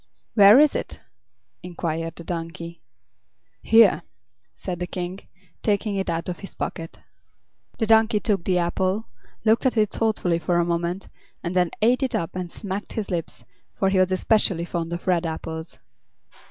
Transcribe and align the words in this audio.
"Where 0.33 0.59
is 0.59 0.73
it?" 0.75 0.99
inquired 1.61 2.15
the 2.15 2.23
donkey. 2.23 2.81
"Here," 3.61 4.01
said 4.55 4.79
the 4.79 4.87
King, 4.87 5.19
taking 5.61 5.95
it 5.95 6.09
out 6.09 6.27
of 6.27 6.39
his 6.39 6.55
pocket. 6.55 6.97
The 7.77 7.85
donkey 7.85 8.19
took 8.19 8.43
the 8.43 8.57
apple, 8.57 9.05
looked 9.45 9.67
at 9.67 9.77
it 9.77 9.91
thoughtfully 9.91 10.39
for 10.39 10.57
a 10.57 10.65
moment, 10.65 11.07
and 11.43 11.55
then 11.55 11.69
ate 11.83 12.01
it 12.01 12.15
up 12.15 12.35
and 12.35 12.49
smacked 12.51 12.93
his 12.93 13.11
lips, 13.11 13.43
for 13.75 13.89
he 13.89 13.99
was 13.99 14.11
especially 14.11 14.65
fond 14.65 14.91
of 14.91 15.05
red 15.05 15.23
apples. 15.27 15.77